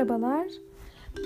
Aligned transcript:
Merhabalar. 0.00 0.46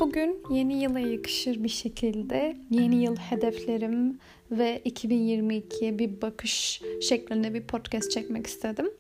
Bugün 0.00 0.42
yeni 0.50 0.82
yıla 0.82 1.00
yakışır 1.00 1.64
bir 1.64 1.68
şekilde 1.68 2.56
yeni 2.70 3.02
yıl 3.04 3.16
hedeflerim 3.16 4.18
ve 4.50 4.82
2022'ye 4.86 5.98
bir 5.98 6.22
bakış 6.22 6.82
şeklinde 7.08 7.54
bir 7.54 7.62
podcast 7.62 8.10
çekmek 8.10 8.46
istedim. 8.46 8.90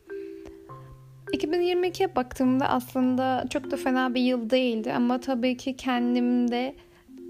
2022'ye 1.32 2.16
baktığımda 2.16 2.68
aslında 2.68 3.44
çok 3.50 3.70
da 3.70 3.76
fena 3.76 4.14
bir 4.14 4.20
yıl 4.20 4.50
değildi 4.50 4.92
ama 4.92 5.20
tabii 5.20 5.56
ki 5.56 5.76
kendimde 5.76 6.74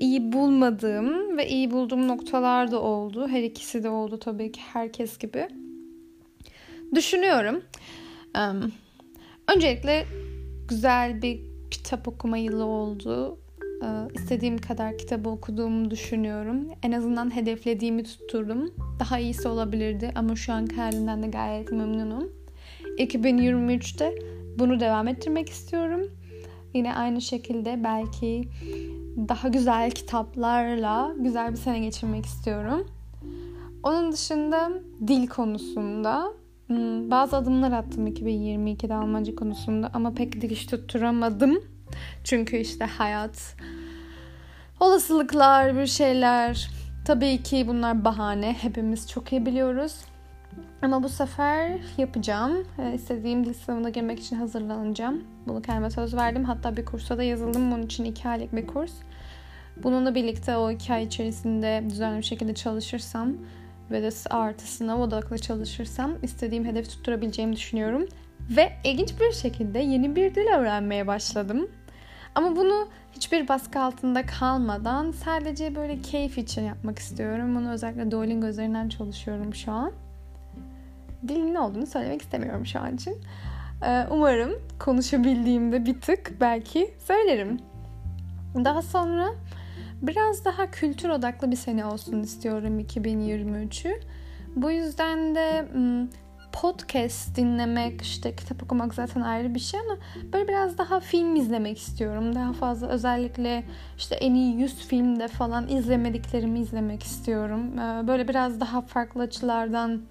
iyi 0.00 0.32
bulmadığım 0.32 1.36
ve 1.36 1.48
iyi 1.48 1.70
bulduğum 1.70 2.08
noktalar 2.08 2.70
da 2.70 2.80
oldu. 2.80 3.28
Her 3.28 3.42
ikisi 3.42 3.82
de 3.82 3.88
oldu 3.88 4.18
tabii 4.18 4.52
ki 4.52 4.60
herkes 4.72 5.18
gibi. 5.18 5.48
Düşünüyorum. 6.94 7.62
Öncelikle 9.54 10.06
güzel 10.68 11.22
bir 11.22 11.53
kitap 11.82 12.08
okuma 12.08 12.36
yılı 12.36 12.64
oldu. 12.64 13.38
Ee, 13.82 13.86
istediğim 14.14 14.58
kadar 14.58 14.98
kitabı 14.98 15.28
okuduğumu 15.28 15.90
düşünüyorum. 15.90 16.68
En 16.82 16.92
azından 16.92 17.36
hedeflediğimi 17.36 18.04
tutturdum. 18.04 18.70
Daha 19.00 19.18
iyisi 19.18 19.48
olabilirdi 19.48 20.12
ama 20.14 20.36
şu 20.36 20.52
anki 20.52 20.76
halinden 20.76 21.22
de 21.22 21.26
gayet 21.26 21.72
memnunum. 21.72 22.32
2023'te 22.98 24.14
bunu 24.58 24.80
devam 24.80 25.08
ettirmek 25.08 25.48
istiyorum. 25.48 26.00
Yine 26.74 26.94
aynı 26.94 27.20
şekilde 27.20 27.84
belki 27.84 28.48
daha 29.28 29.48
güzel 29.48 29.90
kitaplarla 29.90 31.14
güzel 31.18 31.52
bir 31.52 31.56
sene 31.56 31.78
geçirmek 31.78 32.26
istiyorum. 32.26 32.86
Onun 33.82 34.12
dışında 34.12 34.72
dil 35.06 35.26
konusunda 35.26 36.32
hmm, 36.66 37.10
bazı 37.10 37.36
adımlar 37.36 37.72
attım 37.72 38.06
2022'de 38.06 38.94
Almanca 38.94 39.34
konusunda 39.34 39.90
ama 39.94 40.14
pek 40.14 40.40
dikiş 40.40 40.66
tutturamadım. 40.66 41.58
Çünkü 42.24 42.56
işte 42.56 42.84
hayat, 42.84 43.56
olasılıklar, 44.80 45.76
bir 45.76 45.86
şeyler. 45.86 46.70
Tabii 47.04 47.42
ki 47.42 47.64
bunlar 47.68 48.04
bahane. 48.04 48.52
Hepimiz 48.52 49.10
çok 49.10 49.32
iyi 49.32 49.46
biliyoruz. 49.46 49.94
Ama 50.82 51.02
bu 51.02 51.08
sefer 51.08 51.72
yapacağım. 51.98 52.66
Ee, 52.78 52.94
istediğim 52.94 53.44
dil 53.44 53.54
sınavına 53.54 53.90
girmek 53.90 54.20
için 54.20 54.36
hazırlanacağım. 54.36 55.24
Bunu 55.46 55.62
kendime 55.62 55.90
söz 55.90 56.14
verdim. 56.14 56.44
Hatta 56.44 56.76
bir 56.76 56.84
kursa 56.84 57.18
da 57.18 57.22
yazıldım. 57.22 57.72
Bunun 57.72 57.82
için 57.82 58.04
iki 58.04 58.28
aylık 58.28 58.56
bir 58.56 58.66
kurs. 58.66 58.92
Bununla 59.82 60.14
birlikte 60.14 60.56
o 60.56 60.70
iki 60.70 60.92
ay 60.92 61.04
içerisinde 61.04 61.84
düzenli 61.90 62.18
bir 62.18 62.22
şekilde 62.22 62.54
çalışırsam 62.54 63.32
ve 63.90 64.02
de 64.02 64.10
artı 64.30 64.66
sınav 64.66 65.00
odaklı 65.00 65.38
çalışırsam 65.38 66.12
istediğim 66.22 66.64
hedef 66.64 66.90
tutturabileceğimi 66.90 67.56
düşünüyorum. 67.56 68.08
Ve 68.50 68.72
ilginç 68.84 69.20
bir 69.20 69.32
şekilde 69.32 69.78
yeni 69.78 70.16
bir 70.16 70.34
dil 70.34 70.46
öğrenmeye 70.46 71.06
başladım. 71.06 71.68
Ama 72.34 72.56
bunu 72.56 72.88
hiçbir 73.12 73.48
baskı 73.48 73.80
altında 73.80 74.26
kalmadan 74.26 75.10
sadece 75.10 75.74
böyle 75.74 76.02
keyif 76.02 76.38
için 76.38 76.62
yapmak 76.62 76.98
istiyorum. 76.98 77.56
Bunu 77.56 77.70
özellikle 77.70 78.10
Duolingo 78.10 78.46
üzerinden 78.46 78.88
çalışıyorum 78.88 79.54
şu 79.54 79.72
an. 79.72 79.92
Dilin 81.28 81.54
ne 81.54 81.60
olduğunu 81.60 81.86
söylemek 81.86 82.22
istemiyorum 82.22 82.66
şu 82.66 82.80
an 82.80 82.94
için. 82.94 83.16
Ee, 83.82 84.06
umarım 84.10 84.52
konuşabildiğimde 84.78 85.86
bir 85.86 86.00
tık 86.00 86.36
belki 86.40 86.94
söylerim. 86.98 87.58
Daha 88.54 88.82
sonra 88.82 89.28
biraz 90.02 90.44
daha 90.44 90.70
kültür 90.70 91.08
odaklı 91.08 91.50
bir 91.50 91.56
sene 91.56 91.84
olsun 91.84 92.22
istiyorum 92.22 92.80
2023'ü. 92.80 94.00
Bu 94.56 94.70
yüzden 94.70 95.34
de 95.34 95.68
podcast 96.54 97.36
dinlemek, 97.36 98.02
işte 98.02 98.36
kitap 98.36 98.62
okumak 98.62 98.94
zaten 98.94 99.20
ayrı 99.20 99.54
bir 99.54 99.60
şey 99.60 99.80
ama 99.80 99.96
böyle 100.32 100.48
biraz 100.48 100.78
daha 100.78 101.00
film 101.00 101.36
izlemek 101.36 101.78
istiyorum. 101.78 102.34
Daha 102.34 102.52
fazla 102.52 102.88
özellikle 102.88 103.64
işte 103.96 104.14
en 104.14 104.34
iyi 104.34 104.56
100 104.56 104.74
filmde 104.74 105.28
falan 105.28 105.68
izlemediklerimi 105.68 106.60
izlemek 106.60 107.02
istiyorum. 107.02 107.78
Ee, 107.78 108.06
böyle 108.06 108.28
biraz 108.28 108.60
daha 108.60 108.80
farklı 108.80 109.22
açılardan 109.22 110.02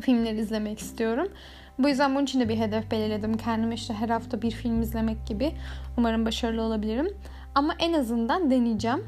filmler 0.00 0.34
izlemek 0.34 0.78
istiyorum. 0.78 1.28
Bu 1.78 1.88
yüzden 1.88 2.14
bunun 2.14 2.24
için 2.24 2.40
de 2.40 2.48
bir 2.48 2.56
hedef 2.56 2.90
belirledim. 2.90 3.36
Kendime 3.36 3.74
işte 3.74 3.94
her 3.94 4.08
hafta 4.08 4.42
bir 4.42 4.50
film 4.50 4.82
izlemek 4.82 5.26
gibi. 5.26 5.52
Umarım 5.98 6.26
başarılı 6.26 6.62
olabilirim. 6.62 7.08
Ama 7.54 7.74
en 7.78 7.92
azından 7.92 8.50
deneyeceğim. 8.50 9.04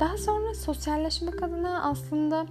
Daha 0.00 0.16
sonra 0.16 0.54
sosyalleşmek 0.54 1.42
adına 1.42 1.82
aslında 1.82 2.46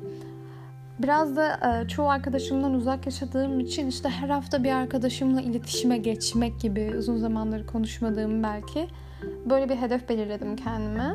Biraz 1.03 1.35
da 1.35 1.59
e, 1.83 1.87
çoğu 1.87 2.09
arkadaşımdan 2.09 2.73
uzak 2.73 3.05
yaşadığım 3.05 3.59
için 3.59 3.87
işte 3.87 4.09
her 4.09 4.29
hafta 4.29 4.63
bir 4.63 4.71
arkadaşımla 4.71 5.41
iletişime 5.41 5.97
geçmek 5.97 6.61
gibi 6.61 6.93
uzun 6.97 7.17
zamandır 7.17 7.67
konuşmadığım 7.67 8.43
belki 8.43 8.87
böyle 9.49 9.69
bir 9.69 9.75
hedef 9.75 10.09
belirledim 10.09 10.55
kendime. 10.55 11.13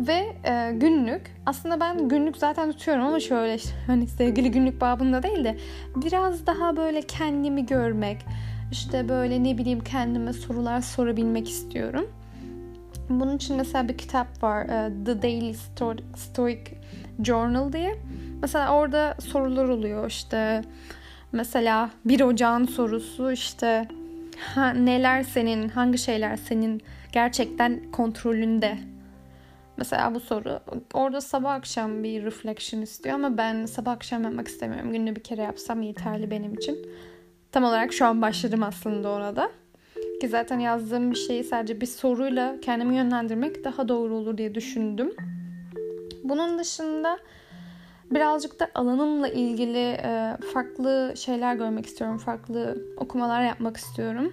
Ve 0.00 0.36
e, 0.50 0.72
günlük 0.72 1.22
aslında 1.46 1.80
ben 1.80 2.08
günlük 2.08 2.36
zaten 2.36 2.72
tutuyorum 2.72 3.04
ama 3.04 3.20
şöyle 3.20 3.56
hani 3.86 4.06
sevgili 4.06 4.50
günlük 4.50 4.80
babında 4.80 5.22
değil 5.22 5.44
de 5.44 5.56
biraz 5.96 6.46
daha 6.46 6.76
böyle 6.76 7.02
kendimi 7.02 7.66
görmek 7.66 8.18
işte 8.72 9.08
böyle 9.08 9.44
ne 9.44 9.58
bileyim 9.58 9.80
kendime 9.80 10.32
sorular 10.32 10.80
sorabilmek 10.80 11.48
istiyorum. 11.48 12.06
Bunun 13.08 13.36
için 13.36 13.56
mesela 13.56 13.88
bir 13.88 13.98
kitap 13.98 14.42
var 14.42 14.64
e, 14.64 15.04
The 15.04 15.22
Daily 15.22 15.54
Stoic 16.16 16.60
Journal 17.22 17.72
diye. 17.72 17.98
Mesela 18.42 18.74
orada 18.74 19.16
sorular 19.20 19.68
oluyor 19.68 20.06
işte 20.08 20.62
mesela 21.32 21.90
bir 22.04 22.20
ocağın 22.20 22.64
sorusu 22.64 23.32
işte 23.32 23.88
ha, 24.54 24.70
neler 24.70 25.22
senin 25.22 25.68
hangi 25.68 25.98
şeyler 25.98 26.36
senin 26.36 26.82
gerçekten 27.12 27.90
kontrolünde 27.92 28.78
Mesela 29.80 30.14
bu 30.14 30.20
soru 30.20 30.60
orada 30.94 31.20
sabah 31.20 31.54
akşam 31.54 32.04
bir 32.04 32.24
reflection 32.24 32.82
istiyor 32.82 33.14
ama 33.14 33.36
ben 33.38 33.66
sabah 33.66 33.92
akşam 33.92 34.24
yapmak 34.24 34.48
istemiyorum. 34.48 34.92
Günde 34.92 35.16
bir 35.16 35.22
kere 35.22 35.42
yapsam 35.42 35.82
yeterli 35.82 36.30
benim 36.30 36.54
için. 36.54 36.78
Tam 37.52 37.64
olarak 37.64 37.92
şu 37.92 38.06
an 38.06 38.22
başladım 38.22 38.62
aslında 38.62 39.08
orada. 39.08 39.50
Ki 40.20 40.28
zaten 40.28 40.58
yazdığım 40.58 41.10
bir 41.10 41.16
şeyi 41.16 41.44
sadece 41.44 41.80
bir 41.80 41.86
soruyla 41.86 42.56
kendimi 42.62 42.96
yönlendirmek 42.96 43.64
daha 43.64 43.88
doğru 43.88 44.14
olur 44.14 44.38
diye 44.38 44.54
düşündüm. 44.54 45.12
Bunun 46.24 46.58
dışında 46.58 47.18
birazcık 48.10 48.60
da 48.60 48.68
alanımla 48.74 49.28
ilgili 49.28 49.98
e, 50.02 50.36
farklı 50.54 51.12
şeyler 51.16 51.54
görmek 51.54 51.86
istiyorum. 51.86 52.18
Farklı 52.18 52.84
okumalar 52.96 53.42
yapmak 53.42 53.76
istiyorum. 53.76 54.32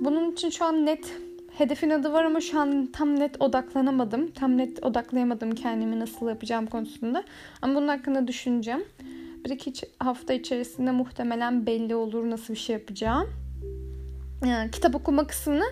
Bunun 0.00 0.32
için 0.32 0.50
şu 0.50 0.64
an 0.64 0.86
net 0.86 1.12
hedefin 1.58 1.90
adı 1.90 2.12
var 2.12 2.24
ama 2.24 2.40
şu 2.40 2.60
an 2.60 2.88
tam 2.92 3.20
net 3.20 3.42
odaklanamadım. 3.42 4.30
Tam 4.30 4.56
net 4.56 4.84
odaklayamadım 4.84 5.50
kendimi 5.50 6.00
nasıl 6.00 6.28
yapacağım 6.28 6.66
konusunda. 6.66 7.24
Ama 7.62 7.74
bunun 7.74 7.88
hakkında 7.88 8.28
düşüneceğim. 8.28 8.84
Bir 9.44 9.50
iki 9.50 9.72
hafta 9.98 10.32
içerisinde 10.32 10.90
muhtemelen 10.90 11.66
belli 11.66 11.94
olur 11.94 12.30
nasıl 12.30 12.54
bir 12.54 12.58
şey 12.58 12.76
yapacağım. 12.76 13.28
Yani 14.46 14.70
kitap 14.70 14.94
okuma 14.94 15.26
kısmını 15.26 15.64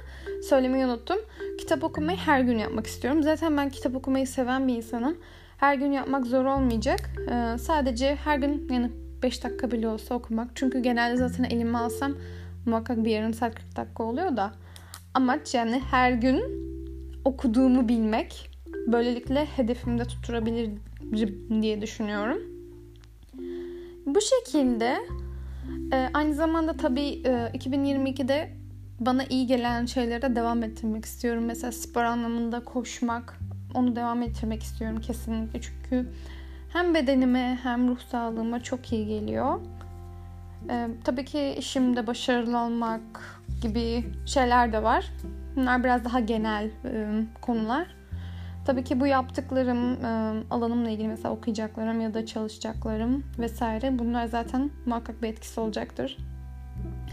söylemeyi 0.48 0.86
unuttum. 0.86 1.18
Kitap 1.58 1.84
okumayı 1.84 2.18
her 2.18 2.40
gün 2.40 2.58
yapmak 2.58 2.86
istiyorum. 2.86 3.22
Zaten 3.22 3.56
ben 3.56 3.70
kitap 3.70 3.96
okumayı 3.96 4.26
seven 4.26 4.68
bir 4.68 4.74
insanım. 4.74 5.18
Her 5.58 5.74
gün 5.74 5.92
yapmak 5.92 6.26
zor 6.26 6.44
olmayacak. 6.44 7.10
Ee, 7.30 7.58
sadece 7.58 8.14
her 8.14 8.38
gün 8.38 8.68
yani 8.70 8.90
5 9.22 9.44
dakika 9.44 9.70
bile 9.70 9.88
olsa 9.88 10.14
okumak. 10.14 10.50
Çünkü 10.54 10.78
genelde 10.78 11.16
zaten 11.16 11.44
elime 11.44 11.78
alsam 11.78 12.14
muhakkak 12.66 13.04
bir 13.04 13.10
yarım 13.10 13.34
saat 13.34 13.54
40 13.54 13.76
dakika 13.76 14.02
oluyor 14.02 14.36
da. 14.36 14.52
Amaç 15.14 15.54
yani 15.54 15.82
her 15.90 16.12
gün 16.12 16.42
okuduğumu 17.24 17.88
bilmek. 17.88 18.50
Böylelikle 18.86 19.44
hedefimde 19.44 20.04
tutturabilirim 20.04 20.82
diye 21.62 21.80
düşünüyorum. 21.80 22.38
Bu 24.06 24.18
şekilde 24.20 24.96
e, 25.92 26.08
aynı 26.14 26.34
zamanda 26.34 26.72
tabii 26.72 27.22
e, 27.24 27.30
2022'de 27.54 28.50
bana 29.00 29.24
iyi 29.24 29.46
gelen 29.46 29.86
şeylere 29.86 30.36
devam 30.36 30.62
ettirmek 30.62 31.04
istiyorum. 31.04 31.44
Mesela 31.44 31.72
spor 31.72 32.02
anlamında 32.02 32.64
koşmak, 32.64 33.38
onu 33.74 33.96
devam 33.96 34.22
ettirmek 34.22 34.62
istiyorum 34.62 35.00
kesinlikle. 35.00 35.60
Çünkü 35.60 36.12
hem 36.72 36.94
bedenime 36.94 37.58
hem 37.62 37.88
ruh 37.88 38.00
sağlığıma 38.00 38.62
çok 38.62 38.92
iyi 38.92 39.06
geliyor. 39.06 39.60
Ee, 40.70 40.88
tabii 41.04 41.24
ki 41.24 41.54
işimde 41.58 42.06
başarılı 42.06 42.58
olmak 42.58 43.00
gibi 43.62 44.04
şeyler 44.26 44.72
de 44.72 44.82
var. 44.82 45.10
Bunlar 45.56 45.84
biraz 45.84 46.04
daha 46.04 46.20
genel 46.20 46.70
e, 46.84 47.24
konular. 47.40 47.86
Tabii 48.66 48.84
ki 48.84 49.00
bu 49.00 49.06
yaptıklarım 49.06 50.04
e, 50.04 50.42
alanımla 50.50 50.90
ilgili 50.90 51.08
mesela 51.08 51.34
okuyacaklarım 51.34 52.00
ya 52.00 52.14
da 52.14 52.26
çalışacaklarım 52.26 53.24
vesaire 53.38 53.98
bunlar 53.98 54.26
zaten 54.26 54.70
muhakkak 54.86 55.22
bir 55.22 55.28
etkisi 55.28 55.60
olacaktır. 55.60 56.16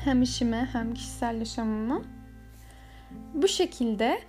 Hem 0.03 0.21
işime 0.21 0.69
hem 0.71 0.93
kişisel 0.93 1.39
yaşamıma. 1.39 2.01
Bu 3.33 3.47
şekilde 3.47 4.19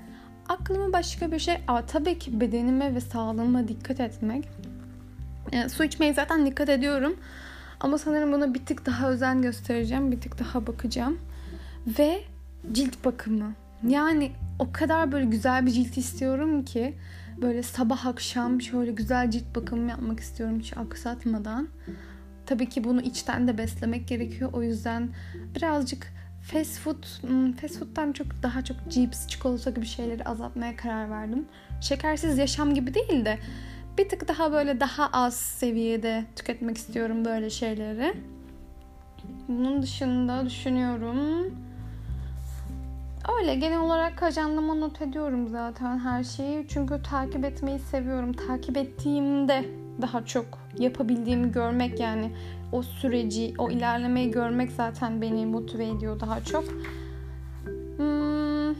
aklıma 0.48 0.92
başka 0.92 1.32
bir 1.32 1.38
şey... 1.38 1.56
Aa, 1.68 1.82
tabii 1.86 2.18
ki 2.18 2.40
bedenime 2.40 2.94
ve 2.94 3.00
sağlığıma 3.00 3.68
dikkat 3.68 4.00
etmek. 4.00 4.48
Yani 5.52 5.70
su 5.70 5.84
içmeye 5.84 6.14
zaten 6.14 6.46
dikkat 6.46 6.68
ediyorum. 6.68 7.16
Ama 7.80 7.98
sanırım 7.98 8.32
buna 8.32 8.54
bir 8.54 8.66
tık 8.66 8.86
daha 8.86 9.10
özen 9.10 9.42
göstereceğim. 9.42 10.12
Bir 10.12 10.20
tık 10.20 10.38
daha 10.38 10.66
bakacağım. 10.66 11.18
Ve 11.98 12.20
cilt 12.72 13.04
bakımı. 13.04 13.52
Yani 13.88 14.32
o 14.58 14.72
kadar 14.72 15.12
böyle 15.12 15.26
güzel 15.26 15.66
bir 15.66 15.70
cilt 15.70 15.96
istiyorum 15.96 16.64
ki 16.64 16.94
böyle 17.42 17.62
sabah 17.62 18.06
akşam 18.06 18.60
şöyle 18.60 18.92
güzel 18.92 19.30
cilt 19.30 19.56
bakımı 19.56 19.90
yapmak 19.90 20.20
istiyorum 20.20 20.60
hiç 20.60 20.76
aksatmadan. 20.76 21.68
Tabii 22.46 22.68
ki 22.68 22.84
bunu 22.84 23.00
içten 23.00 23.48
de 23.48 23.58
beslemek 23.58 24.08
gerekiyor. 24.08 24.50
O 24.52 24.62
yüzden 24.62 25.08
birazcık 25.54 26.12
fast 26.52 26.78
food, 26.78 27.04
hmm, 27.20 27.52
fast 27.52 27.78
food'dan 27.78 28.12
çok 28.12 28.26
daha 28.42 28.64
çok 28.64 28.76
cips, 28.88 29.26
çikolata 29.26 29.70
gibi 29.70 29.86
şeyleri 29.86 30.24
azaltmaya 30.24 30.76
karar 30.76 31.10
verdim. 31.10 31.46
Şekersiz 31.80 32.38
yaşam 32.38 32.74
gibi 32.74 32.94
değil 32.94 33.24
de 33.24 33.38
bir 33.98 34.08
tık 34.08 34.28
daha 34.28 34.52
böyle 34.52 34.80
daha 34.80 35.06
az 35.12 35.36
seviyede 35.36 36.24
tüketmek 36.36 36.76
istiyorum 36.76 37.24
böyle 37.24 37.50
şeyleri. 37.50 38.14
Bunun 39.48 39.82
dışında 39.82 40.46
düşünüyorum. 40.46 41.54
Öyle 43.38 43.54
genel 43.54 43.80
olarak 43.80 44.22
ajandama 44.22 44.74
not 44.74 45.02
ediyorum 45.02 45.48
zaten 45.48 45.98
her 45.98 46.24
şeyi. 46.24 46.66
Çünkü 46.68 47.02
takip 47.02 47.44
etmeyi 47.44 47.78
seviyorum. 47.78 48.32
Takip 48.32 48.76
ettiğimde 48.76 49.64
daha 50.02 50.24
çok 50.24 50.46
yapabildiğimi 50.78 51.52
görmek 51.52 52.00
yani 52.00 52.30
o 52.72 52.82
süreci, 52.82 53.54
o 53.58 53.70
ilerlemeyi 53.70 54.30
görmek 54.30 54.72
zaten 54.72 55.22
beni 55.22 55.46
motive 55.46 55.88
ediyor 55.88 56.20
daha 56.20 56.44
çok. 56.44 56.64
Hmm, 57.96 58.74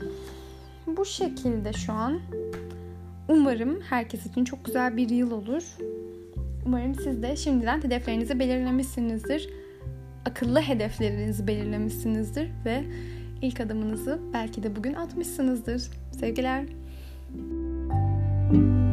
bu 0.97 1.05
şekilde 1.05 1.73
şu 1.73 1.93
an. 1.93 2.19
Umarım 3.27 3.81
herkes 3.81 4.25
için 4.25 4.43
çok 4.43 4.65
güzel 4.65 4.97
bir 4.97 5.09
yıl 5.09 5.31
olur. 5.31 5.63
Umarım 6.65 6.95
siz 6.95 7.23
de 7.23 7.35
şimdiden 7.35 7.83
hedeflerinizi 7.83 8.39
belirlemişsinizdir. 8.39 9.49
Akıllı 10.25 10.61
hedeflerinizi 10.61 11.47
belirlemişsinizdir 11.47 12.49
ve 12.65 12.83
ilk 13.41 13.59
adımınızı 13.61 14.19
belki 14.33 14.63
de 14.63 14.75
bugün 14.75 14.93
atmışsınızdır. 14.93 15.89
Sevgiler. 16.19 16.65
Müzik 18.51 18.86